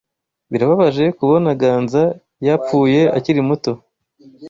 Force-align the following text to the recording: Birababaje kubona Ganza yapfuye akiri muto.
Birababaje 0.51 1.05
kubona 1.17 1.49
Ganza 1.61 2.03
yapfuye 2.47 3.01
akiri 3.17 3.41
muto. 3.47 3.71